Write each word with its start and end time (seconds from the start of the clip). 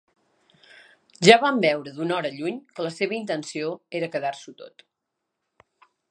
Ja 1.27 1.35
vam 1.43 1.59
veure 1.65 1.91
d'una 1.97 2.15
hora 2.15 2.31
lluny 2.37 2.57
que 2.79 2.85
la 2.87 2.93
seva 2.95 3.15
intenció 3.17 3.69
era 3.99 4.09
quedar-s'ho 4.15 4.55
tot. 4.63 4.83